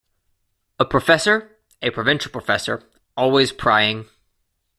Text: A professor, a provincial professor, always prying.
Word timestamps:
A 0.79 0.85
professor, 0.85 1.59
a 1.83 1.91
provincial 1.91 2.31
professor, 2.31 2.81
always 3.15 3.51
prying. 3.51 4.09